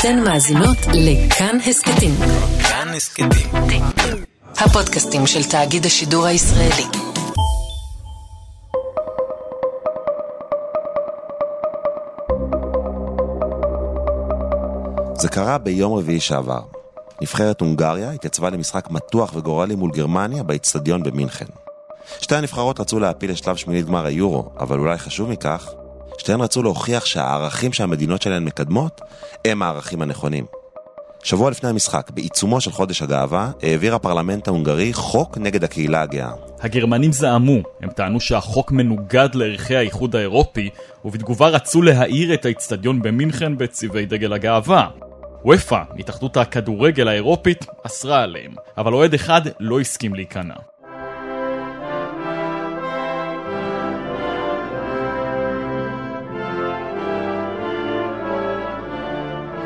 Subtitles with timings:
[0.00, 2.14] אתן מאזינות לכאן הסכתים.
[2.68, 3.28] כאן הסכתים.
[4.58, 6.84] הפודקאסטים של תאגיד השידור הישראלי.
[15.14, 16.60] זה קרה ביום רביעי שעבר.
[17.22, 21.46] נבחרת הונגריה התייצבה למשחק מתוח וגורלי מול גרמניה באיצטדיון במינכן.
[22.20, 25.70] שתי הנבחרות רצו להעפיל לשלב שמינית גמר היורו, אבל אולי חשוב מכך,
[26.18, 29.00] שתיהן רצו להוכיח שהערכים שהמדינות שלהן מקדמות
[29.44, 30.46] הם הערכים הנכונים.
[31.22, 36.30] שבוע לפני המשחק, בעיצומו של חודש הגאווה, העביר הפרלמנט ההונגרי חוק נגד הקהילה הגאה.
[36.60, 40.70] הגרמנים זעמו, הם טענו שהחוק מנוגד לערכי האיחוד האירופי,
[41.04, 44.88] ובתגובה רצו להאיר את האיצטדיון במינכן בצבעי דגל הגאווה.
[45.44, 50.54] וופא, התאחדות הכדורגל האירופית, אסרה עליהם, אבל אוהד אחד לא הסכים להיכנע.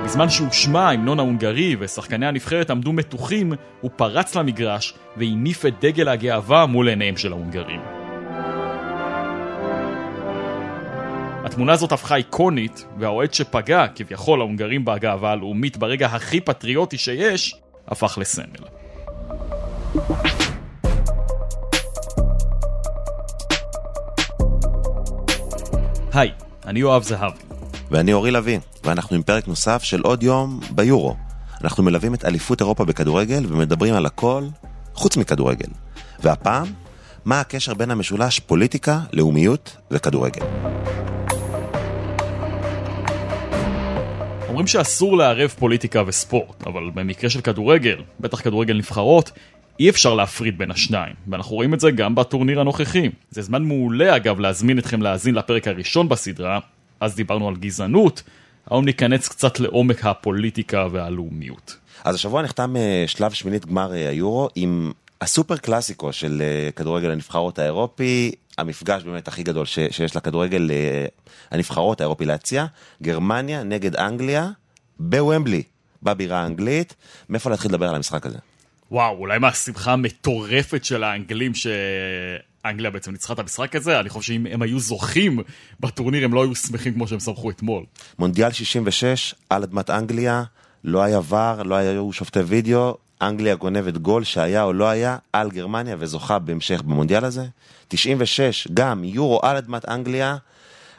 [0.04, 6.66] בזמן שהושמע ההמנון ההונגרי ושחקני הנבחרת עמדו מתוחים, הוא פרץ למגרש והניף את דגל הגאווה
[6.66, 7.80] מול עיניהם של ההונגרים.
[11.44, 17.54] התמונה הזאת הפכה איקונית, והאוהד שפגע, כביכול ההונגרים בגאווה הלאומית ברגע הכי פטריוטי שיש,
[17.88, 18.44] הפך לסמל.
[26.12, 26.30] היי,
[26.66, 27.51] אני יואב זהבי.
[27.92, 31.16] ואני אורי לביא, ואנחנו עם פרק נוסף של עוד יום ביורו.
[31.64, 34.44] אנחנו מלווים את אליפות אירופה בכדורגל ומדברים על הכל
[34.94, 35.68] חוץ מכדורגל.
[36.20, 36.66] והפעם,
[37.24, 40.42] מה הקשר בין המשולש פוליטיקה, לאומיות וכדורגל.
[44.48, 49.30] אומרים שאסור לערב פוליטיקה וספורט, אבל במקרה של כדורגל, בטח כדורגל נבחרות,
[49.80, 53.08] אי אפשר להפריד בין השניים, ואנחנו רואים את זה גם בטורניר הנוכחי.
[53.30, 56.58] זה זמן מעולה אגב להזמין אתכם להאזין לפרק הראשון בסדרה,
[57.02, 58.22] אז דיברנו על גזענות,
[58.70, 61.76] היום ניכנס קצת לעומק הפוליטיקה והלאומיות.
[62.04, 67.10] אז השבוע נחתם אה, שלב שמינית גמר אה, היורו עם הסופר קלאסיקו של אה, כדורגל
[67.10, 70.70] הנבחרות האירופי, המפגש באמת הכי גדול ש- שיש לכדורגל
[71.50, 72.66] הנבחרות האירופי להציע,
[73.02, 74.50] גרמניה נגד אנגליה
[74.98, 75.62] בוומבלי,
[76.02, 76.94] בבירה האנגלית.
[77.28, 78.38] מאיפה להתחיל לדבר על המשחק הזה?
[78.90, 81.66] וואו, אולי מהשמחה המטורפת של האנגלים ש...
[82.64, 85.40] אנגליה בעצם ניצחה את המשחק הזה, אני חושב שאם הם היו זוכים
[85.80, 87.84] בטורניר הם לא היו שמחים כמו שהם שמחו אתמול.
[88.18, 90.42] מונדיאל 66, על אדמת אנגליה,
[90.84, 95.50] לא היה VAR, לא היו שופטי וידאו, אנגליה גונבת גול שהיה או לא היה על
[95.50, 97.46] גרמניה וזוכה בהמשך במונדיאל הזה.
[97.88, 100.36] 96, גם יורו על אדמת אנגליה,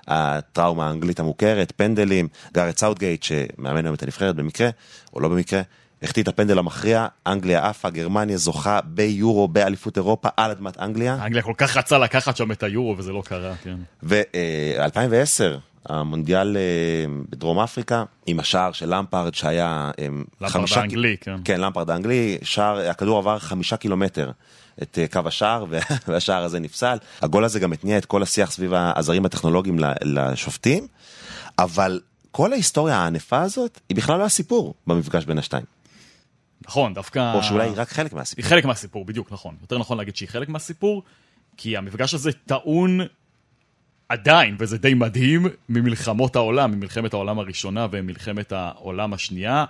[0.07, 4.69] הטראומה האנגלית המוכרת, פנדלים, גארת' סאות'גייט שמאמן היום את הנבחרת במקרה,
[5.13, 5.62] או לא במקרה,
[6.03, 11.17] החטיא את הפנדל המכריע, אנגליה עפה, גרמניה זוכה ביורו באליפות אירופה על אדמת אנגליה.
[11.25, 13.75] אנגליה כל כך רצה לקחת שם את היורו וזה לא קרה, כן.
[14.03, 19.91] ו-2010, המונדיאל אה, בדרום אפריקה, עם השער של למפרד שהיה...
[19.99, 20.07] אה,
[20.41, 21.35] למפרד האנגלי, כן.
[21.45, 24.31] כן, למפרד האנגלי, שער, הכדור עבר חמישה קילומטר.
[24.81, 25.65] את אה, קו השער,
[26.07, 26.97] והשער הזה נפסל.
[27.21, 30.87] הגול הזה גם התניע את כל השיח סביב העזרים הטכנולוגיים לשופטים,
[31.59, 31.99] אבל
[32.31, 35.72] כל ההיסטוריה הענפה הזאת היא בכלל לא הסיפור במפגש בין השתיים.
[36.68, 37.34] נכון, דווקא...
[37.35, 38.44] או שאולי היא רק חלק מהסיפור.
[38.44, 39.56] היא חלק מהסיפור, בדיוק, נכון.
[39.62, 41.03] יותר נכון להגיד שהיא חלק מהסיפור,
[41.57, 43.00] כי המפגש הזה טעון
[44.09, 49.66] עדיין, וזה די מדהים, ממלחמות העולם, ממלחמת העולם הראשונה ומלחמת העולם השנייה.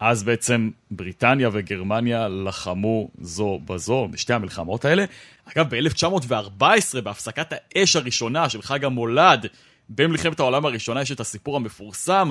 [0.00, 5.04] אז בעצם בריטניה וגרמניה לחמו זו בזו בשתי המלחמות האלה.
[5.44, 9.46] אגב, ב-1914, בהפסקת האש הראשונה של חג המולד,
[9.88, 12.28] במלחמת העולם הראשונה יש את הסיפור המפורסם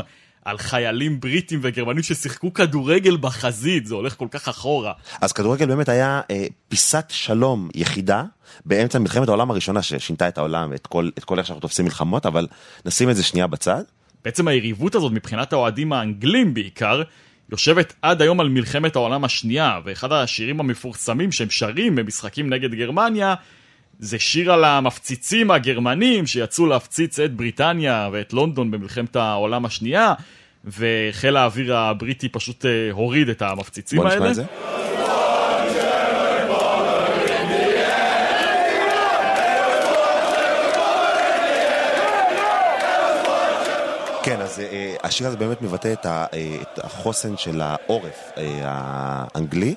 [0.50, 4.94] על חיילים בריטים וגרמנים ששיחקו כדורגל בחזית, זה הולך כל כך אחורה.
[5.22, 8.24] אז כדורגל באמת היה אה, פיסת שלום יחידה
[8.66, 12.26] באמצע מלחמת העולם הראשונה ששינתה את העולם ואת כל, את כל איך שאנחנו תופסים מלחמות,
[12.26, 12.48] אבל
[12.86, 13.84] נשים את זה שנייה בצד.
[14.26, 17.02] בעצם היריבות הזאת מבחינת האוהדים האנגלים בעיקר,
[17.52, 23.36] יושבת עד היום על מלחמת העולם השנייה, ואחד השירים המפורסמים שהם שרים במשחקים נגד גרמניה,
[24.00, 30.14] זה שיר על המפציצים הגרמנים שיצאו להפציץ את בריטניה ואת לונדון במלחמת העולם השנייה,
[30.66, 34.10] וחיל האוויר הבריטי פשוט אה, הוריד את המפציצים האלה.
[34.10, 34.44] בוא נשמע את זה.
[44.24, 46.26] כן, אז uh, השיר הזה באמת מבטא את, ה,
[46.62, 48.32] את החוסן של העורף
[48.64, 49.76] האנגלי.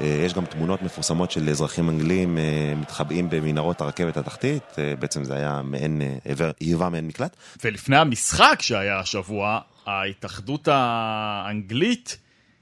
[0.00, 2.38] יש גם תמונות מפורסמות של אזרחים אנגלים
[2.76, 4.62] מתחבאים במנהרות הרכבת התחתית,
[4.98, 6.02] בעצם זה היה מעין,
[6.60, 7.36] היווה מעין מקלט.
[7.64, 12.18] ולפני המשחק שהיה השבוע, ההתאחדות האנגלית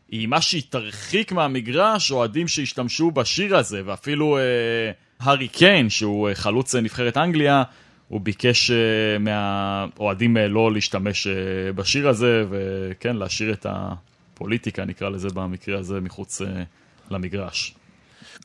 [0.09, 6.75] היא מה שהיא תרחיק מהמגרש אוהדים שהשתמשו בשיר הזה, ואפילו uh, הארי קיין, שהוא חלוץ
[6.75, 7.63] נבחרת אנגליה,
[8.09, 15.09] הוא ביקש אה, מהאוהדים אה, לא להשתמש אה, בשיר הזה, וכן, להשאיר את הפוליטיקה, נקרא
[15.09, 16.63] לזה במקרה הזה, מחוץ אה,
[17.11, 17.75] למגרש.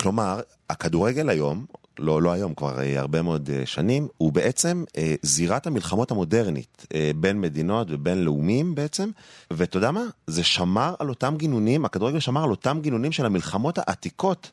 [0.01, 0.39] כלומר,
[0.69, 1.65] הכדורגל היום,
[1.99, 6.85] לא, לא היום, כבר אה, הרבה מאוד אה, שנים, הוא בעצם אה, זירת המלחמות המודרנית
[6.93, 9.09] אה, בין מדינות ובין לאומים בעצם,
[9.51, 10.03] ואתה יודע מה?
[10.27, 14.51] זה שמר על אותם גינונים, הכדורגל שמר על אותם גינונים של המלחמות העתיקות.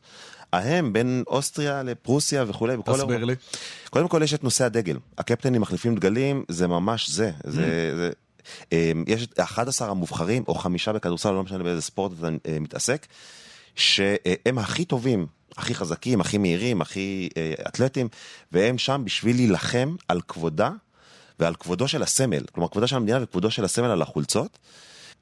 [0.53, 2.77] ההם בין אוסטריה לפרוסיה וכולי.
[2.85, 3.25] תסביר.
[3.25, 3.35] לי.
[3.91, 4.99] קודם כל יש את נושא הדגל.
[5.19, 7.31] הקפטנים מחליפים דגלים, זה ממש זה.
[7.45, 8.11] זה, זה
[8.73, 13.07] אמ, יש את 11 המובחרים, או חמישה בכדורסל, לא משנה באיזה ספורט אתה אה, מתעסק,
[13.75, 18.09] שהם הכי טובים, הכי חזקים, הכי מהירים, הכי אה, אתלטים,
[18.53, 20.71] והם שם בשביל להילחם על כבודה
[21.41, 22.45] ועל כבודו של הסמל.
[22.53, 24.59] כלומר, כבודה של המדינה וכבודו של הסמל על החולצות.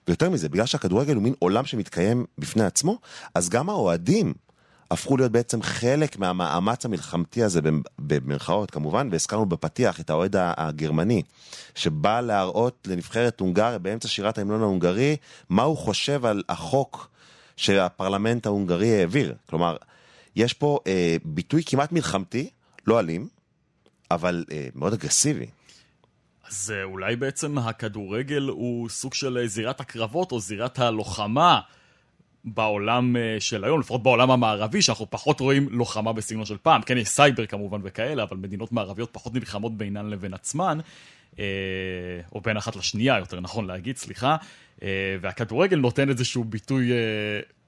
[0.09, 2.99] ויותר מזה, בגלל שהכדורגל הוא מין עולם שמתקיים בפני עצמו,
[3.35, 4.35] אז גם האוהדים
[4.91, 7.61] הפכו להיות בעצם חלק מהמאמץ המלחמתי הזה,
[7.99, 11.23] במרכאות כמובן, והזכרנו בפתיח את האוהד הגרמני,
[11.75, 15.17] שבא להראות לנבחרת הונגריה באמצע שירת ההמנון ההונגרי,
[15.49, 17.09] מה הוא חושב על החוק
[17.57, 19.35] שהפרלמנט ההונגרי העביר.
[19.51, 19.77] כלומר,
[20.37, 22.51] יש פה אה, ביטוי כמעט מלחמתי,
[22.87, 23.29] לא אלים,
[24.11, 25.47] אבל אה, מאוד אגרסיבי.
[26.49, 31.61] אז אה, אולי בעצם הכדורגל הוא סוג של אה, זירת הקרבות או זירת הלוחמה
[32.45, 36.83] בעולם אה, של היום, לפחות בעולם המערבי, שאנחנו פחות רואים לוחמה בסגנון של פעם.
[36.83, 40.79] כן, יש סייבר כמובן וכאלה, אבל מדינות מערביות פחות נלחמות בינן לבין עצמן,
[41.39, 41.45] אה,
[42.35, 44.37] או בין אחת לשנייה, יותר נכון להגיד, סליחה.
[44.83, 46.97] אה, והכדורגל נותן איזשהו ביטוי אה,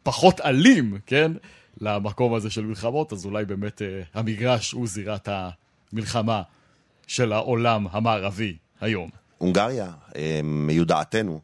[0.03, 1.33] פחות אלים, כן?
[1.81, 5.29] למקום הזה של מלחמות, אז אולי באמת אה, המגרש הוא זירת
[5.93, 6.43] המלחמה
[7.07, 9.11] של העולם המערבי היום.
[9.39, 11.41] הונגריה, אה, מיודעתנו,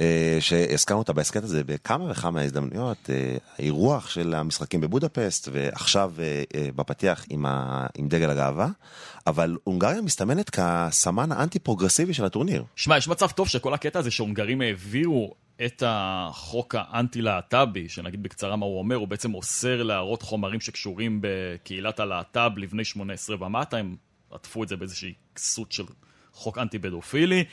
[0.00, 6.42] אה, שהזכרנו אותה בהסכת הזה בכמה וכמה הזדמנויות, אה, האירוח של המשחקים בבודפסט, ועכשיו אה,
[6.54, 8.68] אה, בפתיח עם, ה, עם דגל הגאווה,
[9.26, 12.64] אבל הונגריה מסתמנת כסמן האנטי-פרוגרסיבי של הטורניר.
[12.76, 15.34] שמע, יש מצב טוב שכל הקטע הזה שהונגרים העבירו
[15.66, 22.00] את החוק האנטי-להט"בי, שנגיד בקצרה מה הוא אומר, הוא בעצם אוסר להראות חומרים שקשורים בקהילת
[22.00, 23.96] הלהט"ב לבני 18 ומטה, הם
[24.30, 25.84] עטפו את זה באיזושהי כסות של
[26.32, 27.44] חוק אנטי-פדופילי.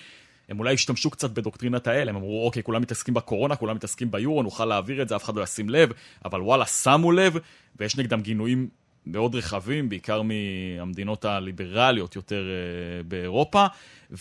[0.50, 4.44] הם אולי השתמשו קצת בדוקטרינת האל, הם אמרו, אוקיי, כולם מתעסקים בקורונה, כולם מתעסקים ביורו,
[4.44, 5.92] נוכל להעביר את זה, אף אחד לא ישים לב,
[6.26, 7.38] אבל וואלה, שמו לב,
[7.80, 8.70] ויש נגדם גינויים
[9.06, 13.66] מאוד רחבים, בעיקר מהמדינות הליברליות יותר uh, באירופה,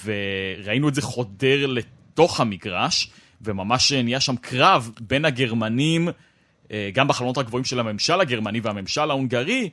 [0.04, 3.10] וראינו את זה חודר לתוך המגרש,
[3.42, 9.70] וממש נהיה שם קרב בין הגרמנים, uh, גם בחלונות הגבוהים של הממשל הגרמני והממשל ההונגרי,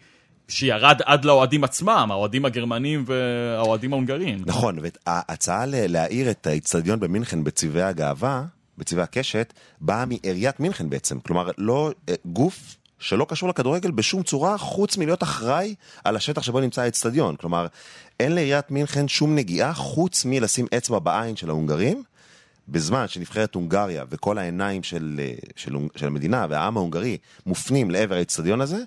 [0.47, 4.39] שירד עד לאוהדים עצמם, האוהדים הגרמנים והאוהדים ההונגרים.
[4.45, 8.43] נכון, וההצעה להאיר את האיצטדיון במינכן בצבעי הגאווה,
[8.77, 11.19] בצבעי הקשת, באה מעיריית מינכן בעצם.
[11.19, 16.59] כלומר, לא אה, גוף שלא קשור לכדורגל בשום צורה, חוץ מלהיות אחראי על השטח שבו
[16.59, 17.35] נמצא האיצטדיון.
[17.35, 17.67] כלומר,
[18.19, 22.03] אין לעיריית מינכן שום נגיעה חוץ מלשים אצבע בעין של ההונגרים.
[22.69, 28.61] בזמן שנבחרת הונגריה וכל העיניים של, אה, של, של המדינה והעם ההונגרי מופנים לעבר האיצטדיון
[28.61, 28.83] הזה,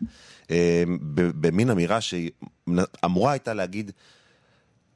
[0.51, 0.83] אה,
[1.15, 3.91] במין אמירה שאמורה הייתה להגיד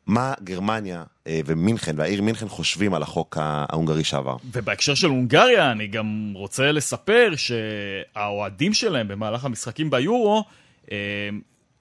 [0.06, 4.36] מה גרמניה אה, ומינכן והעיר מינכן חושבים על החוק ההונגרי שעבר.
[4.52, 10.44] ובהקשר של הונגריה, אני גם רוצה לספר שהאוהדים שלהם במהלך המשחקים ביורו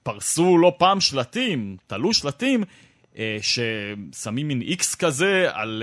[0.02, 2.64] פרסו לא פעם שלטים, תלו שלטים,
[3.40, 5.82] ששמים מין איקס כזה על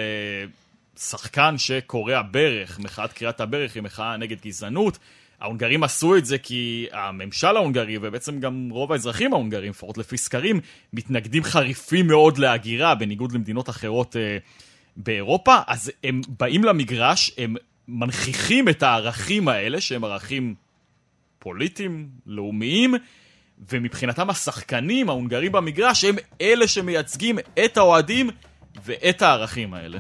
[0.98, 4.98] שחקן שקורע ברך, מחאת קריאת הברך היא מחאה נגד גזענות.
[5.42, 10.60] ההונגרים עשו את זה כי הממשל ההונגרי, ובעצם גם רוב האזרחים ההונגרים, לפחות לפי סקרים,
[10.94, 14.38] מתנגדים חריפים מאוד להגירה, בניגוד למדינות אחרות אה,
[14.98, 15.58] באירופה.
[15.68, 17.56] אז הם באים למגרש, הם
[17.88, 20.56] מנכיחים את הערכים האלה, שהם ערכים
[21.40, 22.94] פוליטיים, לאומיים,
[23.70, 28.30] ומבחינתם השחקנים ההונגרים במגרש הם אלה שמייצגים את האוהדים
[28.86, 30.00] ואת הערכים האלה.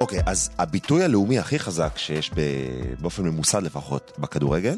[0.00, 2.40] אוקיי, אז הביטוי הלאומי הכי חזק שיש ב...
[3.00, 4.74] באופן ממוסד לפחות בכדורגל,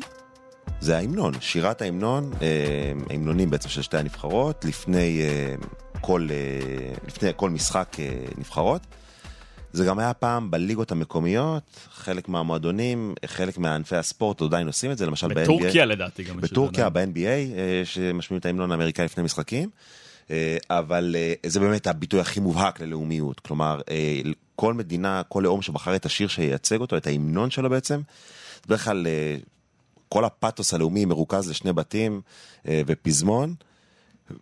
[0.81, 5.55] זה ההמנון, שירת ההמנון, אה, ההמנונים בעצם של שתי הנבחרות, לפני אה,
[6.01, 7.97] כל, אה, לפני כל משחק
[8.39, 8.83] נבחרות.
[9.73, 15.07] זה גם היה פעם בליגות המקומיות, חלק מהמועדונים, חלק מענפי הספורט עדיין עושים את זה,
[15.07, 15.41] למשל ב-NBA.
[15.41, 16.89] בטורקיה לדעתי גם בטורקיה.
[16.89, 17.51] ב-NBA,
[17.85, 19.71] שמשמיעים את ההמנון האמריקאי לפני משחקים.
[20.71, 23.41] אבל זה באמת הביטוי הכי מובהק ללאומיות.
[23.41, 23.81] כלומר,
[24.61, 28.00] כל מדינה, כל לאום שבחר את השיר שייצג אותו, את ההמנון שלו בעצם,
[28.67, 29.37] בדרך כלל אה,
[30.09, 32.21] כל הפאתוס הלאומי מרוכז לשני בתים
[32.69, 33.55] אה, ופזמון,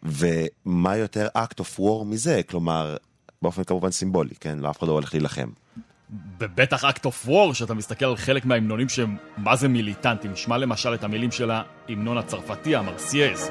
[0.03, 2.41] ומה יותר act of war מזה?
[2.49, 2.97] כלומר,
[3.43, 4.59] באופן כמובן סימבולי, כן?
[4.59, 5.49] לא אף אחד לא הולך להילחם.
[6.39, 10.33] ובטח act of war, שאתה מסתכל על חלק מההמנונים שהם מה זה מיליטנטים.
[10.33, 13.51] נשמע למשל את המילים של ההמנון הצרפתי, המרסייז.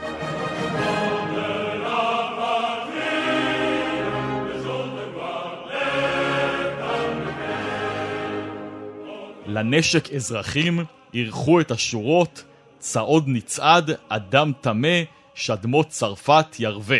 [9.46, 10.80] לנשק אזרחים,
[11.14, 12.44] אירחו את השורות,
[12.80, 15.02] צעוד נצעד, אדם טמא,
[15.36, 16.98] שדמות צרפת ירווה.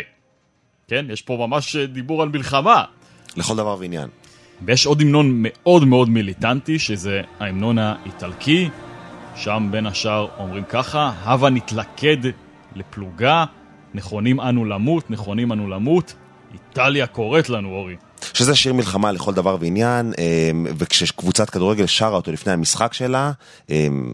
[0.88, 2.84] כן, יש פה ממש דיבור על מלחמה.
[3.36, 4.08] לכל דבר ועניין.
[4.62, 8.68] ויש עוד המנון מאוד מאוד מיליטנטי, שזה ההמנון האיטלקי,
[9.36, 12.16] שם בין השאר אומרים ככה, הבה נתלכד
[12.74, 13.44] לפלוגה,
[13.94, 16.14] נכונים אנו למות, נכונים אנו למות,
[16.52, 17.96] איטליה קוראת לנו, אורי.
[18.34, 23.32] שזה שיר מלחמה לכל דבר ועניין, אמ, וכשקבוצת כדורגל שרה אותו לפני המשחק שלה,
[23.70, 24.12] אמ,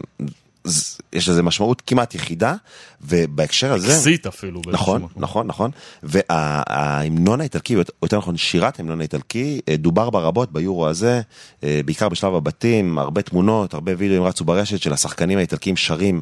[1.13, 2.55] יש לזה משמעות כמעט יחידה,
[3.01, 3.93] ובהקשר הזה...
[3.93, 4.61] אקזיט אפילו.
[4.67, 5.21] נכון, מקום.
[5.23, 5.71] נכון, נכון.
[6.03, 11.21] וההמנון האיטלקי, יותר נכון שירת ההמנון האיטלקי, אה, דובר בה רבות ביורו הזה,
[11.63, 16.21] אה, בעיקר בשלב הבתים, הרבה תמונות, הרבה וידאוים רצו ברשת של השחקנים האיטלקיים שרים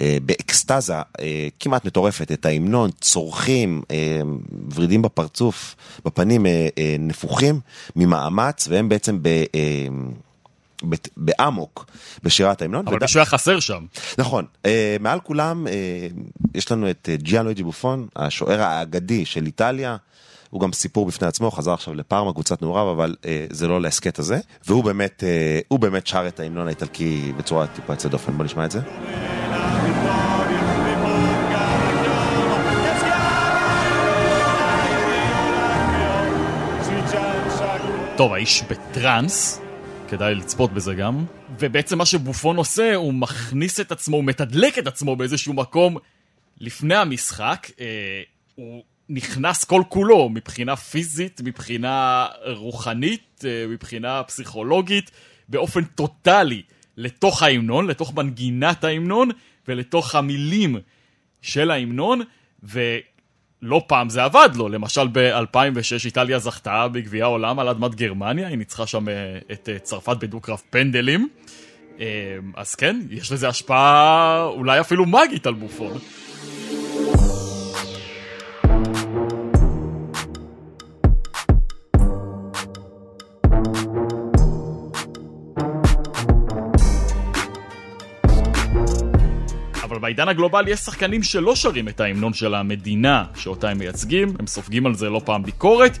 [0.00, 0.94] אה, באקסטזה
[1.60, 3.82] כמעט מטורפת את ההמנון, צורכים,
[4.74, 6.46] ורידים בפרצוף, בפנים
[6.98, 7.60] נפוחים
[7.96, 9.28] ממאמץ, והם בעצם ב...
[11.16, 11.86] באמוק
[12.22, 12.88] בשירת ההמנון.
[12.88, 13.84] אבל מישהו היה חסר שם.
[14.18, 14.44] נכון.
[14.66, 15.72] אה, מעל כולם אה,
[16.54, 19.96] יש לנו את אה, ג'יאן לואיג'י בופון, השוער האגדי של איטליה.
[20.52, 24.18] הוא גם סיפור בפני עצמו, חזר עכשיו לפארמה, קבוצת נעוריו, אבל אה, זה לא להסכת
[24.18, 24.38] הזה.
[24.66, 28.32] והוא באמת, אה, הוא באמת שר את ההמנון האיטלקי בצורה טיפה יוצאת דופן.
[28.36, 28.80] בוא נשמע את זה.
[38.16, 39.60] טוב, האיש בטראנס,
[40.12, 41.24] כדאי לצפות בזה גם.
[41.58, 45.96] ובעצם מה שבופון עושה, הוא מכניס את עצמו, הוא מתדלק את עצמו באיזשהו מקום
[46.60, 47.70] לפני המשחק.
[47.80, 48.22] אה,
[48.54, 55.10] הוא נכנס כל כולו, מבחינה פיזית, מבחינה רוחנית, אה, מבחינה פסיכולוגית,
[55.48, 56.62] באופן טוטאלי
[56.96, 59.28] לתוך ההמנון, לתוך מנגינת ההמנון
[59.68, 60.76] ולתוך המילים
[61.42, 62.20] של ההמנון.
[62.64, 62.80] ו...
[63.62, 68.58] לא פעם זה עבד לו, למשל ב-2006 איטליה זכתה בגביע העולם על אדמת גרמניה, היא
[68.58, 71.28] ניצחה שם אה, את אה, צרפת בדו-קרב פנדלים.
[72.00, 72.06] אה,
[72.56, 75.98] אז כן, יש לזה השפעה אולי אפילו מגית על בופון.
[90.02, 94.86] בעידן הגלובלי יש שחקנים שלא שרים את ההמנון של המדינה שאותה הם מייצגים, הם סופגים
[94.86, 95.98] על זה לא פעם ביקורת,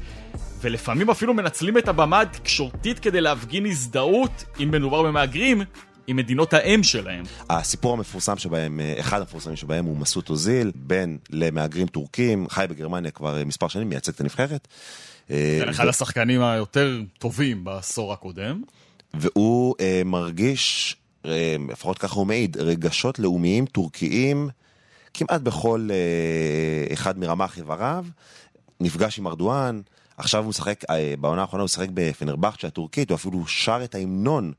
[0.60, 5.62] ולפעמים אפילו מנצלים את הבמה התקשורתית כדי להפגין הזדהות, אם מדובר במהגרים,
[6.06, 7.24] עם מדינות האם שלהם.
[7.50, 13.42] הסיפור המפורסם שבהם, אחד המפורסמים שבהם הוא מסות אוזיל, בן למהגרים טורקים, חי בגרמניה כבר
[13.46, 14.68] מספר שנים, מייצג את הנבחרת.
[15.28, 15.86] זה אחד.
[15.88, 18.62] השחקנים היותר טובים בעשור הקודם.
[19.14, 24.48] והוא מרגיש אה, לפחות ככה הוא מעיד, רגשות לאומיים טורקיים
[25.14, 28.04] כמעט בכל אה, אחד מרמ"ח איבריו,
[28.80, 29.80] נפגש עם ארדואן,
[30.16, 34.52] עכשיו הוא משחק, אה, בעונה האחרונה הוא משחק בפנרבכצ'ה הטורקית, הוא אפילו שר את ההמנון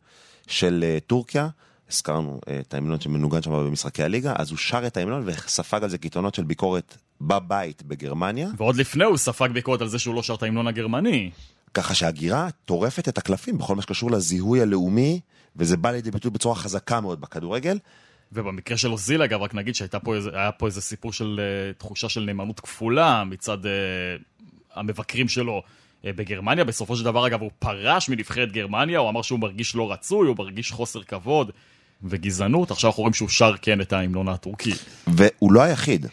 [0.47, 1.47] של טורקיה.
[1.91, 5.97] הזכרנו את ההמנון שמנוגן שם במשחקי הליגה, אז הוא שר את ההמנון וספג על זה
[5.97, 8.49] קיתונות של ביקורת בבית בגרמניה.
[8.57, 11.31] ועוד לפני הוא ספג ביקורת על זה שהוא לא שר את ההמנון הגרמני.
[11.73, 15.19] ככה שהגירה טורפת את הקלפים בכל מה שקשור לזיהוי הלאומי
[15.55, 17.77] וזה בא לידי ביטוי בצורה חזקה מאוד בכדורגל.
[18.33, 22.09] ובמקרה של אוזיל, אגב, רק נגיד שהיה פה איזה, פה איזה סיפור של uh, תחושה
[22.09, 23.67] של נאמנות כפולה מצד uh,
[24.73, 26.63] המבקרים שלו uh, בגרמניה.
[26.63, 30.35] בסופו של דבר, אגב, הוא פרש מנבחרת גרמניה, הוא אמר שהוא מרגיש לא רצוי, הוא
[30.37, 31.51] מרגיש חוסר כבוד
[32.03, 32.71] וגזענות.
[32.71, 34.71] עכשיו אנחנו רואים שהוא שר כן את ההמנון הטורקי.
[35.07, 36.05] והוא לא היחיד.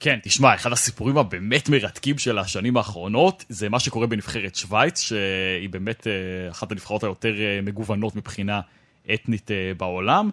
[0.00, 5.68] כן, תשמע, אחד הסיפורים הבאמת מרתקים של השנים האחרונות, זה מה שקורה בנבחרת שווייץ, שהיא
[5.70, 8.60] באמת אה, אחת הנבחרות היותר אה, מגוונות מבחינה
[9.14, 10.30] אתנית אה, בעולם.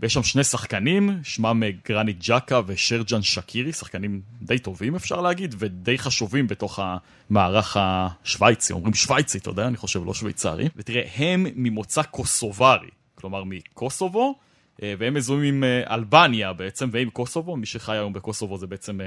[0.00, 5.98] ויש שם שני שחקנים, שמם גרנית ג'קה ושרג'ן שקירי, שחקנים די טובים אפשר להגיד, ודי
[5.98, 8.72] חשובים בתוך המערך השוויצי.
[8.72, 10.68] אומרים שוויצי, אתה יודע, אני חושב, לא שוויצרי.
[10.76, 14.38] ותראה, הם ממוצא קוסוברי, כלומר מקוסובו.
[14.82, 19.00] אה, והם מזוהים עם אה, אלבניה בעצם, ועם קוסובו, מי שחי היום בקוסובו זה בעצם
[19.00, 19.06] אה,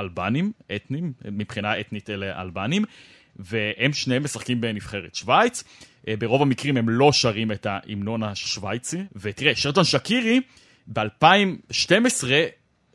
[0.00, 2.84] אלבנים, אתנים, מבחינה אתנית אלה אלבנים,
[3.36, 5.64] והם שניהם משחקים בנבחרת שווייץ.
[6.18, 10.40] ברוב המקרים הם לא שרים את ההמנון השוויצי, ותראה, שרטון שקירי,
[10.92, 12.24] ב-2012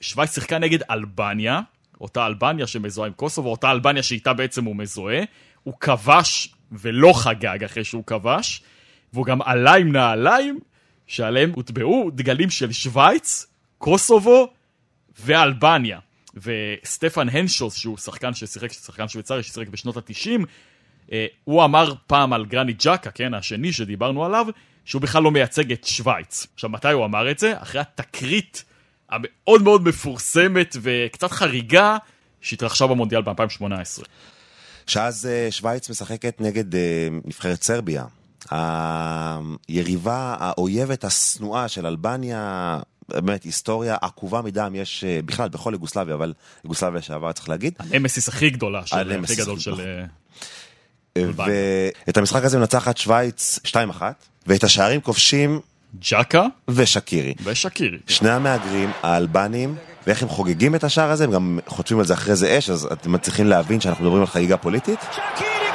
[0.01, 1.61] שווייץ שיחקה נגד אלבניה,
[2.01, 5.21] אותה אלבניה שמזוהה עם קוסובו, אותה אלבניה שאיתה בעצם הוא מזוהה,
[5.63, 8.61] הוא כבש ולא חגג אחרי שהוא כבש,
[9.13, 10.59] והוא גם עלה עם נעליים
[11.11, 13.45] שעליהם הוטבעו דגלים של שווייץ,
[13.77, 14.47] קוסובו
[15.19, 15.99] ואלבניה.
[16.35, 20.45] וסטפן הנשוס, שהוא שחקן ששיחק, שחקן שוויצרי ששיחק בשנות ה-90,
[21.11, 24.45] אה, הוא אמר פעם על גרני ג'קה, כן, השני שדיברנו עליו,
[24.85, 26.47] שהוא בכלל לא מייצג את שווייץ.
[26.53, 27.53] עכשיו, מתי הוא אמר את זה?
[27.61, 28.63] אחרי התקרית
[29.09, 31.97] המאוד מאוד מפורסמת וקצת חריגה
[32.41, 34.03] שהתרחשה במונדיאל ב-2018.
[34.87, 38.05] שאז אה, שווייץ משחקת נגד אה, נבחרת סרביה.
[38.49, 42.79] היריבה האויבת השנואה של אלבניה,
[43.09, 46.33] באמת היסטוריה עקובה מדם יש אה, בכלל בכל יוגוסלביה, אבל
[46.63, 47.73] יוגוסלביה שעבר צריך להגיד.
[47.79, 49.71] הנמסיס הכי גדולה, של, הכי גדול של...
[49.71, 49.85] נכון.
[49.85, 50.03] אה,
[51.17, 51.55] אלבניה.
[52.07, 54.01] ואת המשחק הזה מנצחת שווייץ 2-1,
[54.47, 55.59] ואת השערים כובשים
[55.99, 57.33] ג'קה ושקירי.
[57.43, 57.97] ושקירי.
[58.07, 59.75] שני המהגרים האלבנים,
[60.07, 62.87] ואיך הם חוגגים את השער הזה, הם גם חוטפים על זה אחרי זה אש, אז
[62.91, 64.99] אתם מצליחים להבין שאנחנו מדברים על חגיגה פוליטית.
[64.99, 65.70] Shaqiri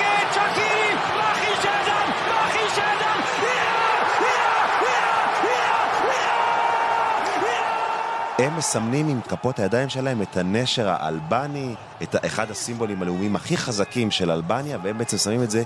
[8.39, 14.11] הם מסמנים עם כפות הידיים שלהם את הנשר האלבני, את אחד הסימבולים הלאומיים הכי חזקים
[14.11, 15.63] של אלבניה, והם בעצם שמים את זה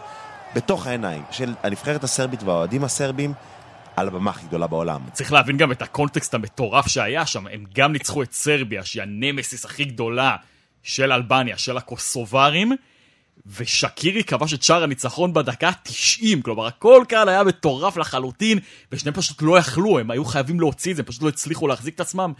[0.54, 3.32] בתוך העיניים של הנבחרת הסרבית והאוהדים הסרבים
[3.96, 5.00] על הבמה הכי גדולה בעולם.
[5.12, 9.64] צריך להבין גם את הקונטקסט המטורף שהיה שם, הם גם ניצחו את סרביה, שהיא הנמסיס
[9.64, 10.36] הכי גדולה
[10.82, 12.72] של אלבניה, של הקוסוברים,
[13.46, 18.58] ושקירי כבש את שער הניצחון בדקה ה-90, כלומר הכל כאן היה מטורף לחלוטין,
[18.92, 21.94] ושניהם פשוט לא יכלו, הם היו חייבים להוציא את זה, הם פשוט לא הצליחו להחזיק
[21.94, 22.32] את עצמם,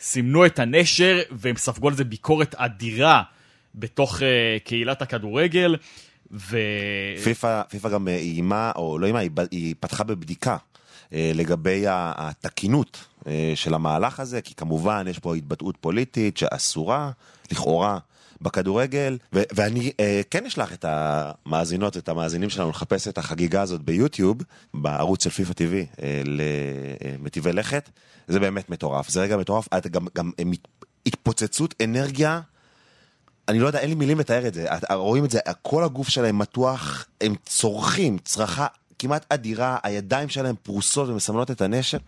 [0.00, 3.22] סימנו את הנשר, והם ספגו על זה ביקורת אדירה
[3.74, 4.22] בתוך uh,
[4.64, 5.76] קהילת הכדורגל,
[6.32, 6.58] ו...
[7.24, 10.56] פיפ"א פיפ"א גם אה, איימה, או לא איימה, היא פתחה בבדיקה
[11.12, 17.10] אה, לגבי התקינות אה, של המהלך הזה, כי כמובן יש פה התבטאות פוליטית שאסורה,
[17.52, 17.98] לכאורה,
[18.42, 23.80] בכדורגל, ו- ואני אה, כן אשלח את המאזינות, את המאזינים שלנו לחפש את החגיגה הזאת
[23.82, 24.36] ביוטיוב,
[24.74, 26.22] בערוץ של פיפ"א TV אה,
[27.18, 27.90] למטיבי לכת,
[28.28, 30.44] זה באמת מטורף, זה רגע מטורף, את גם, גם אה,
[31.06, 32.40] התפוצצות אנרגיה.
[33.48, 34.66] אני לא יודע, אין לי מילים לתאר את זה.
[34.76, 38.66] את- רואים את זה, כל הגוף שלהם מתוח, הם צורכים צרחה
[38.98, 41.98] כמעט אדירה, הידיים שלהם פרוסות ומסמנות את הנשר.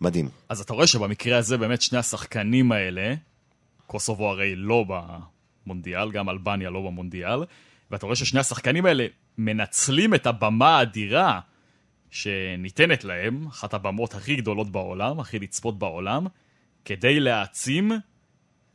[0.00, 0.28] מדהים.
[0.48, 3.14] אז אתה רואה שבמקרה הזה באמת שני השחקנים האלה,
[3.88, 7.44] קוסובו הרי לא במונדיאל, גם אלבניה לא במונדיאל,
[7.90, 9.06] ואתה רואה ששני השחקנים האלה
[9.38, 11.40] מנצלים את הבמה האדירה
[12.10, 16.26] שניתנת להם, אחת הבמות הכי גדולות בעולם, הכי לצפות בעולם,
[16.84, 17.92] כדי להעצים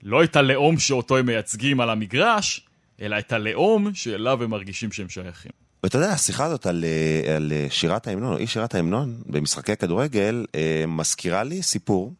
[0.03, 2.67] לא את הלאום שאותו הם מייצגים על המגרש,
[3.01, 5.51] אלא את הלאום שאליו הם מרגישים שהם שייכים.
[5.83, 9.75] ואתה יודע, השיחה הזאת על, אה, על אה, שירת ההמנון, או אי שירת ההמנון, במשחקי
[9.75, 12.13] כדורגל, אה, מזכירה לי סיפור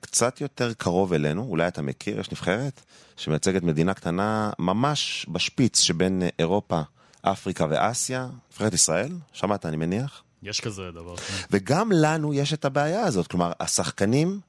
[0.00, 2.82] קצת יותר קרוב אלינו, אולי אתה מכיר, יש נבחרת
[3.16, 6.80] שמייצגת מדינה קטנה ממש בשפיץ שבין אה, אירופה,
[7.22, 10.22] אפריקה ואסיה, נבחרת ישראל, שמעת אני מניח?
[10.42, 11.16] יש כזה דבר.
[11.16, 11.34] כן.
[11.50, 14.40] וגם לנו יש את הבעיה הזאת, כלומר, השחקנים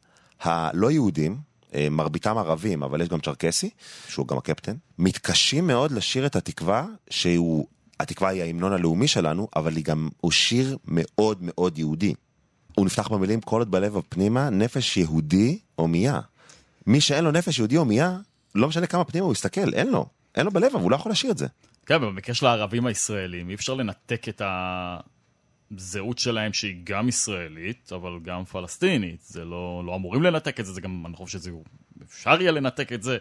[0.41, 1.37] הלא יהודים,
[1.75, 3.69] אה, מרביתם ערבים, אבל יש גם צ'רקסי,
[4.07, 7.67] שהוא גם הקפטן, מתקשים מאוד לשיר את התקווה, שהוא,
[7.99, 12.13] התקווה היא ההמנון הלאומי שלנו, אבל היא גם, הוא שיר מאוד מאוד יהודי.
[12.75, 16.19] הוא נפתח במילים כל עוד בלב הפנימה, נפש יהודי הומייה.
[16.87, 18.17] מי שאין לו נפש יהודי הומייה,
[18.55, 20.05] לא משנה כמה פנימה הוא יסתכל, אין לו.
[20.35, 21.47] אין לו בלב, אבל הוא לא יכול לשיר את זה.
[21.85, 24.41] כן, במקרה של הערבים הישראלים, אי אפשר לנתק את
[25.71, 29.21] הזהות שלהם שהיא גם ישראלית, אבל גם פלסטינית.
[29.21, 31.51] זה לא, לא אמורים לנתק את זה, זה גם, אני חושב שזה
[32.03, 33.17] אפשר יהיה לנתק את זה.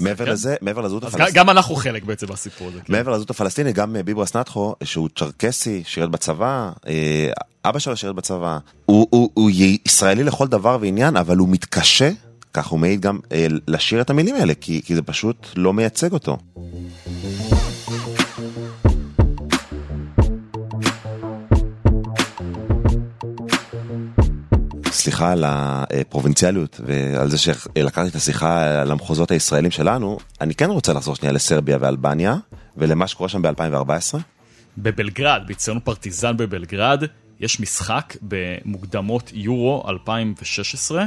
[0.00, 0.30] מעבר כן.
[0.30, 1.48] לזה, מעבר לזהות אז גם, הפלסטינית.
[1.48, 2.80] אנחנו חלק בעצם מהסיפור הזה.
[2.84, 2.92] כן.
[2.92, 7.30] מעבר לזהות הפלסטינית, גם אה, ביברס נטחו, שהוא צ'רקסי, שירת בצבא, אה,
[7.64, 9.50] אבא שלו שירת בצבא, הוא,
[9.84, 12.10] ישראלי לכל דבר ועניין, אבל הוא מתקשה,
[12.52, 16.38] כך הוא מעיד גם, אה, לשיר את המילים האלה, כי זה פשוט לא מייצג אותו.
[25.24, 31.16] סליחה על הפרובינציאליות ועל זה שלקחתי את השיחה למחוזות הישראלים שלנו, אני כן רוצה לחזור
[31.16, 32.36] שנייה לסרביה ואלבניה
[32.76, 34.18] ולמה שקורה שם ב-2014.
[34.78, 37.04] בבלגרד, באיצטדיון פרטיזן בבלגרד,
[37.40, 41.04] יש משחק במוקדמות יורו 2016,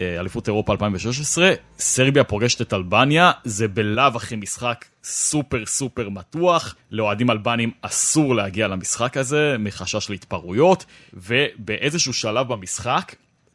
[0.00, 6.74] אה, אליפות אירופה 2016, סרביה פוגשת את אלבניה, זה בלאו הכי משחק סופר סופר מתוח,
[6.90, 13.14] לאוהדים אלבנים אסור להגיע למשחק הזה מחשש להתפרעויות, ובאיזשהו שלב במשחק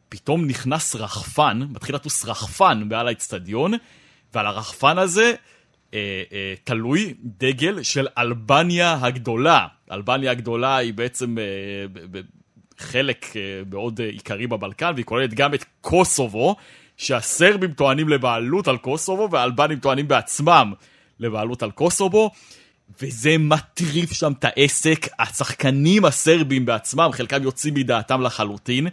[0.10, 3.74] פתאום נכנס רחפן, מתחיל לטוס רחפן מעל האיצטדיון,
[4.34, 5.34] ועל הרחפן הזה
[5.94, 9.68] אה, אה, תלוי דגל של אלבניה הגדולה.
[9.92, 11.44] אלבניה הגדולה היא בעצם אה,
[11.94, 12.22] ב- ב-
[12.78, 13.42] חלק אה,
[13.72, 16.56] מאוד עיקרי בבלקן, והיא כוללת גם את קוסובו,
[16.98, 20.74] שהסרבים טוענים לבעלות על קוסובו, והאלבנים טוענים בעצמם
[21.20, 22.32] לבעלות על קוסובו.
[23.02, 28.88] וזה מטריף שם את העסק, השחקנים הסרבים בעצמם, חלקם יוצאים מדעתם לחלוטין.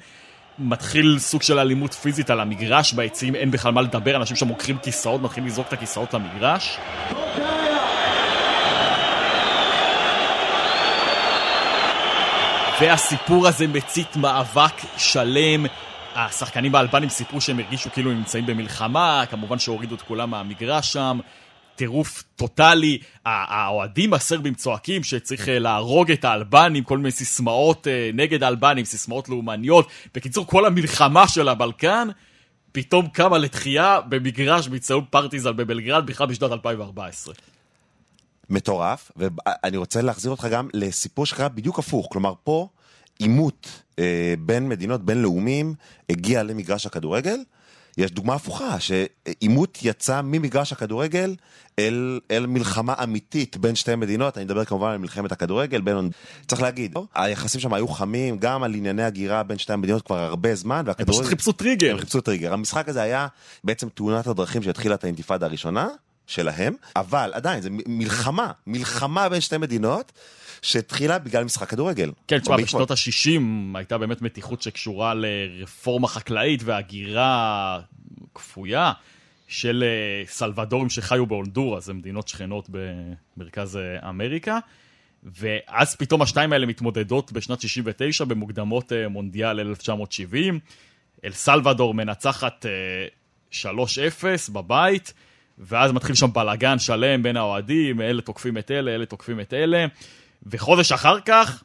[0.58, 4.78] מתחיל סוג של אלימות פיזית על המגרש, ביציעים אין בכלל מה לדבר, אנשים שם עוקרים
[4.78, 6.78] כיסאות, מתחילים לזרוק את הכיסאות למגרש.
[12.80, 15.66] והסיפור הזה מצית מאבק שלם.
[16.14, 21.18] השחקנים באלבנים סיפרו שהם הרגישו כאילו הם נמצאים במלחמה, כמובן שהורידו את כולם מהמגרש שם.
[21.76, 28.42] טירוף טוטאלי, האוהדים הסרבים צועקים שצריך אה, להרוג את האלבנים, כל מיני סיסמאות אה, נגד
[28.42, 29.88] האלבנים, סיסמאות לאומניות.
[30.14, 32.08] בקיצור, כל המלחמה של הבלקן
[32.72, 37.34] פתאום קמה לתחייה במגרש באיצטדיון פרטיזל בבלגרד, בכלל בשנת 2014.
[38.50, 42.68] מטורף, ואני רוצה להחזיר אותך גם לסיפור שקרה בדיוק הפוך, כלומר פה
[43.18, 45.74] עימות אה, בין מדינות בינלאומיים
[46.10, 47.38] הגיע למגרש הכדורגל,
[47.98, 51.34] יש דוגמה הפוכה, שעימות יצא ממגרש הכדורגל
[51.78, 56.10] אל, אל מלחמה אמיתית בין שתי מדינות, אני מדבר כמובן על מלחמת הכדורגל, בין...
[56.48, 60.54] צריך להגיד, היחסים שם היו חמים גם על ענייני הגירה בין שתי המדינות כבר הרבה
[60.54, 61.12] זמן, והכדורגל...
[61.12, 61.92] הם פשוט חיפשו טריגר.
[61.92, 62.52] הם חיפשו טריגר.
[62.52, 63.26] המשחק הזה היה
[63.64, 65.88] בעצם תאונת הדרכים שהתחילה את האינתיפאדה הראשונה
[66.26, 70.12] שלהם, אבל עדיין, זה מלחמה, מלחמה בין שתי מדינות.
[70.62, 72.12] שהתחילה בגלל משחק כדורגל.
[72.28, 73.40] כן, תשמע, בשנות ה-60
[73.74, 77.80] הייתה באמת מתיחות שקשורה לרפורמה חקלאית והגירה
[78.34, 78.92] כפויה
[79.48, 82.68] של אה, סלבדורים שחיו בהונדורה, זה מדינות שכנות
[83.36, 84.58] במרכז אה, אמריקה.
[85.22, 90.58] ואז פתאום השתיים האלה מתמודדות בשנת 69 במוקדמות אה, מונדיאל 1970.
[91.24, 92.66] אל סלבדור מנצחת
[93.52, 93.56] 3-0
[94.52, 95.12] בבית,
[95.58, 99.86] ואז מתחיל שם בלאגן שלם בין האוהדים, אלה תוקפים את אלה, אלה תוקפים את אלה.
[100.46, 101.62] וחודש אחר כך,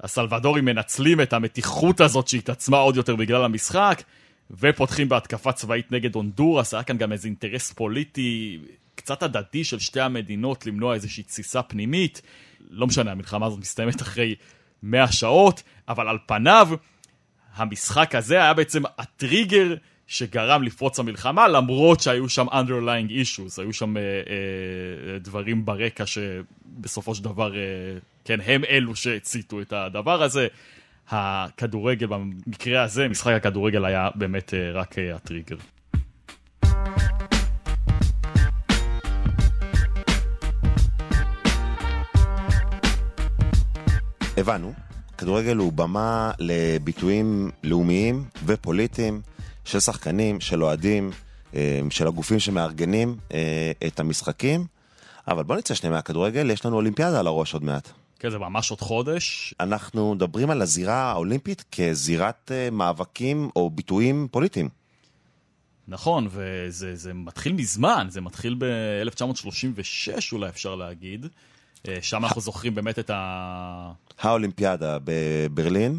[0.00, 4.02] הסלבדורים מנצלים את המתיחות הזאת שהתעצמה עוד יותר בגלל המשחק,
[4.50, 8.58] ופותחים בהתקפה צבאית נגד הונדורס, היה כאן גם איזה אינטרס פוליטי
[8.94, 12.22] קצת הדדי של שתי המדינות למנוע איזושהי תסיסה פנימית.
[12.70, 14.34] לא משנה, המלחמה הזאת מסתיימת אחרי
[14.82, 16.68] 100 שעות, אבל על פניו,
[17.54, 19.74] המשחק הזה היה בעצם הטריגר
[20.12, 27.14] שגרם לפרוץ המלחמה, למרות שהיו שם underlying issues, היו שם אה, אה, דברים ברקע שבסופו
[27.14, 27.60] של דבר, אה,
[28.24, 30.46] כן, הם אלו שהציתו את הדבר הזה.
[31.08, 35.56] הכדורגל, במקרה הזה, משחק הכדורגל היה באמת אה, רק אה, הטריגר.
[44.36, 44.72] הבנו,
[45.18, 49.31] כדורגל הוא במה לביטויים לאומיים ופוליטיים.
[49.64, 51.10] של שחקנים, של אוהדים,
[51.54, 54.66] אה, של הגופים שמארגנים אה, את המשחקים.
[55.28, 57.88] אבל בוא נצא שנייה מהכדורגל, יש לנו אולימפיאדה על הראש עוד מעט.
[58.18, 59.54] כן, זה ממש עוד חודש.
[59.60, 64.68] אנחנו מדברים על הזירה האולימפית כזירת אה, מאבקים או ביטויים פוליטיים.
[65.88, 71.26] נכון, וזה מתחיל מזמן, זה מתחיל ב-1936 אולי אפשר להגיד.
[72.00, 73.92] שם אנחנו זוכרים באמת את ה...
[74.20, 75.98] האולימפיאדה בברלין.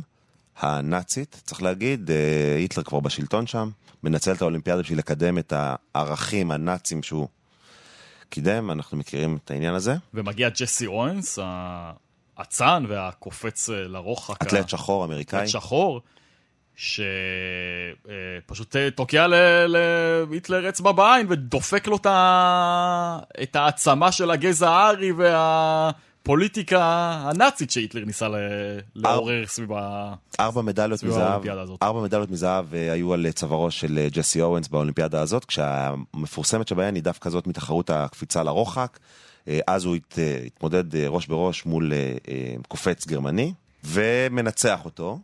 [0.57, 3.69] הנאצית, צריך להגיד, אה, היטלר כבר בשלטון שם,
[4.03, 5.53] מנצל את האולימפיאדה בשביל לקדם את
[5.95, 7.27] הערכים הנאצים שהוא
[8.29, 9.95] קידם, אנחנו מכירים את העניין הזה.
[10.13, 11.39] ומגיע ג'סי אורנס,
[12.37, 14.41] האצן והקופץ אה, לרוחק.
[14.41, 15.39] אתלט שחור אמריקאי.
[15.39, 16.01] אתלט שחור,
[16.75, 19.27] שפשוט אה, תוקע
[20.27, 21.97] להיטלר אצבע בעין ודופק לו
[23.43, 25.91] את העצמה של הגזע הארי וה...
[26.23, 26.81] הפוליטיקה
[27.23, 28.27] הנאצית שהיטלר ניסה
[28.95, 29.69] לעורר סביב
[30.61, 31.41] מדליות מזהב,
[31.81, 36.95] ארבע מדליות מזהב אה, היו על צווארו של אה, ג'סי אורנס באולימפיאדה הזאת, כשהמפורסמת שבהן
[36.95, 38.99] היא דווקא זאת מתחרות הקפיצה לרוחק.
[39.47, 39.95] אה, אז הוא
[40.47, 41.93] התמודד ראש בראש מול
[42.67, 45.19] קופץ גרמני, ומנצח אותו.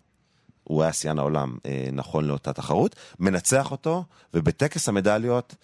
[0.64, 1.58] הוא היה שיאן העולם
[1.94, 5.56] נכון לאותה תחרות, מנצח אותו, ובטקס המדליות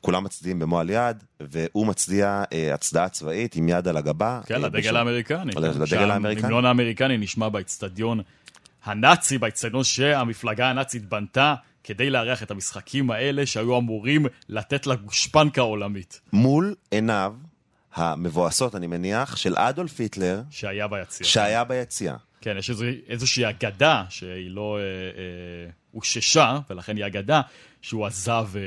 [0.00, 4.40] כולם מצדיעים במועל יד, והוא מצדיע אה, הצדעה צבאית עם יד על הגבה.
[4.46, 5.52] כן, אה, לדגל האמריקני.
[5.56, 6.42] לדגל האמריקני.
[6.42, 8.20] הממלון האמריקני נשמע באצטדיון
[8.84, 11.54] הנאצי, באצטדיון שהמפלגה הנאצית בנתה.
[11.84, 16.20] כדי לארח את המשחקים האלה שהיו אמורים לתת לה גושפנקה עולמית.
[16.32, 17.34] מול עיניו
[17.98, 20.42] המבואסות, אני מניח, של אדולף היטלר.
[20.50, 21.26] שהיה ביציע.
[21.26, 22.16] שהיה ביציע.
[22.40, 24.78] כן, יש איזו, איזושהי אגדה שהיא לא
[25.94, 27.40] אוששה, אה, אה, ולכן היא אגדה,
[27.82, 28.60] שהוא עזב אה,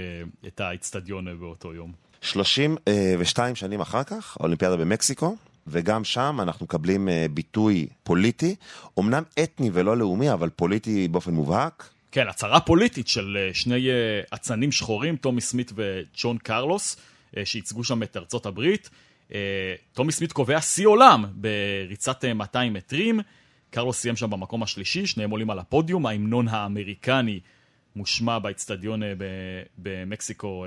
[0.47, 1.91] את האיצטדיון אה, באותו יום.
[2.21, 5.35] 32 אה, שנים אחר כך, האולימפיאדה במקסיקו,
[5.67, 8.55] וגם שם אנחנו מקבלים אה, ביטוי פוליטי,
[8.99, 11.89] אמנם אתני ולא לאומי, אבל פוליטי באופן מובהק.
[12.11, 13.87] כן, הצהרה פוליטית של שני
[14.35, 16.97] אצנים שחורים, טומי סמית וג'ון קרלוס,
[17.45, 18.89] שייצגו שם את ארצות הברית.
[19.33, 23.19] אה, טומי סמית קובע שיא עולם בריצת 200 מטרים.
[23.69, 27.39] קרלוס סיים שם במקום השלישי, שניהם עולים על הפודיום, ההמנון האמריקני
[27.95, 29.01] מושמע באצטדיון
[29.77, 30.65] במקסיקו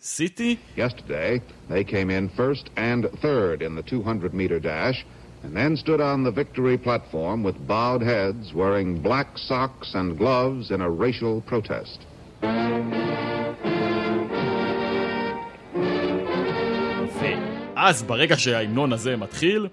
[0.00, 0.56] סיטי.
[0.76, 5.04] Yesterday they came in first and third in the 200 meter dash
[5.42, 10.70] and then stood on the victory platform with bowed heads wearing black socks and gloves
[10.70, 11.98] in a racial protest.
[17.80, 19.66] ואז ברגע שההמנון הזה מתחיל,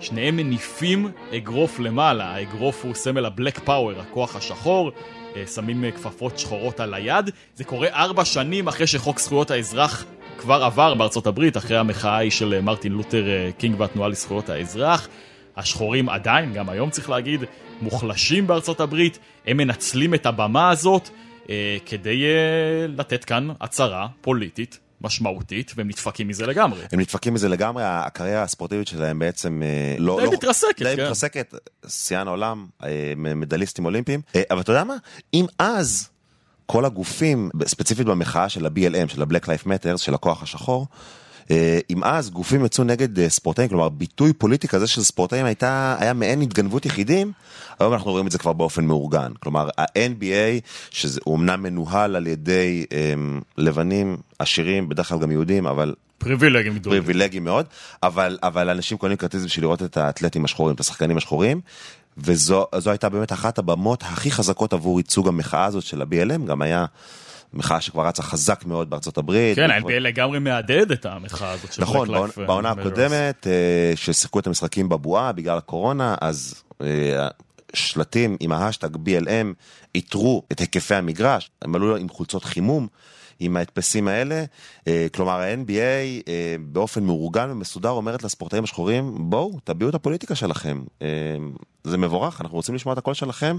[0.00, 4.90] שניהם מניפים אגרוף למעלה, האגרוף הוא סמל הבלק פאוור, הכוח השחור,
[5.36, 7.30] אה, שמים אה, כפפות שחורות על היד.
[7.54, 10.04] זה קורה ארבע שנים אחרי שחוק זכויות האזרח
[10.38, 13.24] כבר עבר בארצות הברית, אחרי המחאה ההיא של אה, מרטין לותר
[13.58, 15.08] קינג והתנועה לזכויות האזרח.
[15.56, 17.44] השחורים עדיין, גם היום צריך להגיד,
[17.82, 21.08] מוחלשים בארצות הברית, הם מנצלים את הבמה הזאת
[21.50, 26.80] אה, כדי אה, לתת כאן הצהרה פוליטית משמעותית, והם נדפקים מזה לגמרי.
[26.92, 30.16] הם נדפקים מזה לגמרי, הקריירה הספורטיבית שלהם בעצם אה, לא...
[30.20, 31.04] די לא, מתרסקת, די כן.
[31.04, 31.54] מתרסקת,
[31.88, 34.20] שיאן העולם, אה, מדליסטים אולימפיים.
[34.34, 34.96] אה, אבל אתה יודע מה?
[35.34, 36.08] אם אז
[36.66, 40.86] כל הגופים, ספציפית במחאה של ה-BLM, של ה-Black Life Matters, של הכוח השחור,
[41.90, 46.12] אם אז גופים יצאו נגד אה, ספורטאים, כלומר ביטוי פוליטי כזה של ספורטאים הייתה, היה
[46.12, 47.32] מעין התגנבות יחידים,
[47.80, 49.32] היום אנחנו רואים את זה כבר באופן מאורגן.
[49.40, 55.94] כלומר ה-NBA, שהוא אמנם מנוהל על ידי הם, לבנים עשירים, בדרך כלל גם יהודים, אבל
[56.18, 57.02] פריבילגים גדולים.
[57.02, 57.66] פריבילגיים מאוד,
[58.02, 61.60] אבל, אבל אנשים קונים כרטיס בשביל לראות את האתלטים השחורים, את השחקנים השחורים,
[62.16, 66.84] וזו הייתה באמת אחת הבמות הכי חזקות עבור ייצוג המחאה הזאת של ה-BLM, גם היה
[67.54, 69.56] מחאה שכבר רצה חזק מאוד בארצות הברית.
[69.56, 72.08] כן, ה-NBA לגמרי מהדהד את המחאה הזאת של נכון,
[72.46, 72.70] בעונה-.
[72.70, 77.28] הקודמת, אה, ששיחקו את המשחקים בבועה בגלל הקורונה, אז אה,
[77.74, 79.54] שלטים עם ההאשטאג BLM
[79.94, 82.88] עיטרו את היקפי המגרש, הם עלו עם חולצות חימום.
[83.40, 84.44] עם ההדפסים האלה,
[84.88, 90.82] אה, כלומר ה-NBA אה, באופן מאורגן ומסודר אומרת לספורטאים השחורים בואו תביעו את הפוליטיקה שלכם,
[91.02, 91.08] אה,
[91.84, 93.58] זה מבורך, אנחנו רוצים לשמוע את הקול שלכם,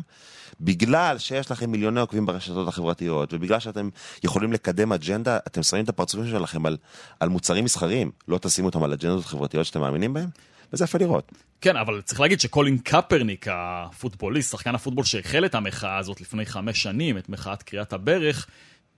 [0.61, 3.89] בגלל שיש לכם מיליוני עוקבים ברשתות החברתיות ובגלל שאתם
[4.23, 6.77] יכולים לקדם אג'נדה, אתם שמים את הפרצופים שלכם על,
[7.19, 10.29] על מוצרים מסחריים, לא תשימו אותם על אג'נדות חברתיות שאתם מאמינים בהם,
[10.73, 11.31] וזה יפה לראות.
[11.61, 16.83] כן, אבל צריך להגיד שקולין קפרניק, הפוטבוליסט, שחקן הפוטבול שהחל את המחאה הזאת לפני חמש
[16.83, 18.47] שנים, את מחאת קריאת הברך,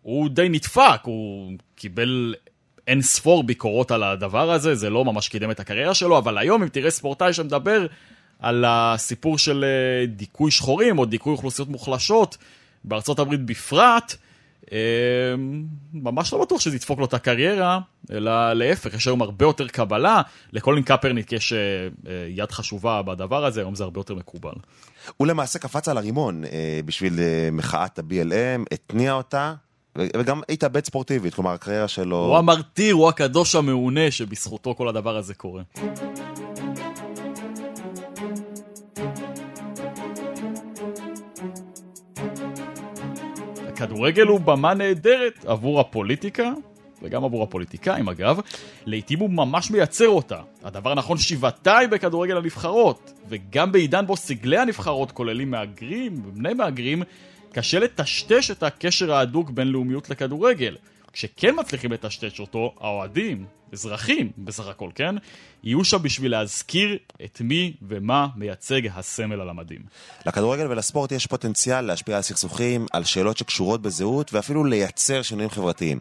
[0.07, 2.35] הוא די נדפק, הוא קיבל
[2.87, 6.63] אין ספור ביקורות על הדבר הזה, זה לא ממש קידם את הקריירה שלו, אבל היום
[6.63, 7.87] אם תראה ספורטאי שמדבר
[8.39, 12.37] על הסיפור של אה, דיכוי שחורים או דיכוי אוכלוסיות מוחלשות,
[12.83, 14.15] בארצות הברית בפרט,
[14.71, 14.77] אה,
[15.93, 17.79] ממש לא בטוח שזה ידפוק לו את הקריירה,
[18.11, 20.21] אלא להפך, יש היום הרבה יותר קבלה.
[20.53, 21.57] לקולין קפרניק יש אה,
[22.29, 24.55] יד חשובה בדבר הזה, היום זה הרבה יותר מקובל.
[25.17, 26.43] הוא למעשה קפץ על הרימון
[26.85, 27.19] בשביל
[27.51, 29.53] מחאת ה-BLM, התניע אותה,
[29.97, 32.17] וגם התאבד ספורטיבית, כלומר הקריירה שלו...
[32.17, 35.61] הוא המרטיר, הוא הקדוש המעונה שבזכותו כל הדבר הזה קורה.
[43.67, 46.51] הכדורגל הוא במה נהדרת עבור הפוליטיקה,
[47.01, 48.39] וגם עבור הפוליטיקאים אגב,
[48.85, 50.39] לעתים הוא ממש מייצר אותה.
[50.63, 57.03] הדבר נכון שבעתיים בכדורגל הנבחרות, וגם בעידן בו סגלי הנבחרות כוללים מהגרים ובני מהגרים,
[57.53, 60.77] קשה לטשטש את הקשר ההדוק בין לאומיות לכדורגל.
[61.13, 65.15] כשכן מצליחים לטשטש אותו, האוהדים, אזרחים בסך הכל, כן?
[65.63, 69.81] יהיו שם בשביל להזכיר את מי ומה מייצג הסמל על המדים.
[70.25, 75.99] לכדורגל ולספורט יש פוטנציאל להשפיע על סכסוכים, על שאלות שקשורות בזהות, ואפילו לייצר שינויים חברתיים.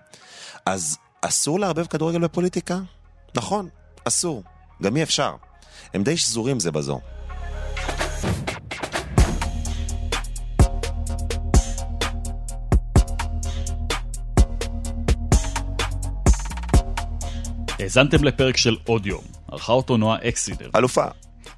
[0.67, 2.79] אז אסור לערבב כדורגל ופוליטיקה?
[3.37, 3.69] נכון,
[4.05, 4.43] אסור.
[4.83, 5.35] גם אי אפשר.
[5.95, 7.01] הם די שזורים זה בזו.
[17.79, 20.71] האזנתם לפרק של עוד יום, ערכה אותו נועה אקסידר.
[20.77, 21.05] אלופה.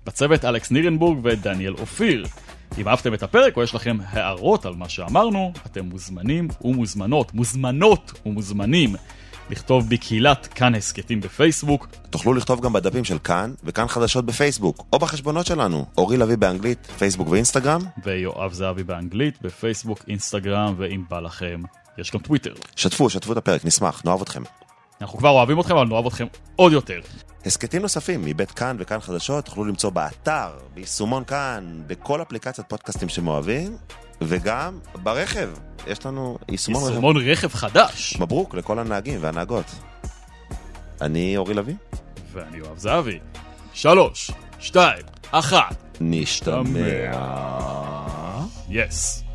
[0.07, 2.27] בצוות אלכס נירנבורג ודניאל אופיר.
[2.79, 8.13] אם אהבתם את הפרק או יש לכם הערות על מה שאמרנו, אתם מוזמנים ומוזמנות, מוזמנות
[8.27, 8.95] ומוזמנים
[9.51, 14.99] לכתוב בקהילת כאן הסכתים בפייסבוק, תוכלו לכתוב גם בדפים של כאן וכאן חדשות בפייסבוק, או
[14.99, 17.81] בחשבונות שלנו, אורי לביא באנגלית, פייסבוק ואינסטגרם.
[18.05, 21.63] ויואב זהבי באנגלית, בפייסבוק, אינסטגרם, ואם בא לכם,
[21.99, 22.55] יש גם טוויטר.
[22.77, 24.43] שתפו, שתפו את הפרק, נשמח, נאהב אתכם.
[25.01, 27.01] אנחנו כבר אוהבים אתכם, אבל נאהב אתכם עוד יותר.
[27.47, 33.77] הסכתים נוספים מבית כאן וכאן חדשות תוכלו למצוא באתר, ביישומון כאן, בכל אפליקציית פודקאסטים שמאוהבים,
[34.21, 35.51] וגם ברכב.
[35.87, 36.91] יש לנו יישומון רכב.
[36.91, 38.17] יישומון רכב חדש.
[38.21, 39.67] מברוק לכל הנהגים והנהגות.
[41.01, 41.75] אני אורי לביא.
[42.33, 43.19] ואני יואב זהבי.
[43.73, 45.77] שלוש, שתיים, אחת.
[46.01, 47.13] נשתמע.
[48.69, 49.28] יס.